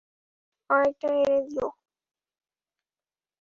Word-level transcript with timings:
আরেকটা 0.69 1.07
এনে 1.13 1.39
দিও। 1.47 1.67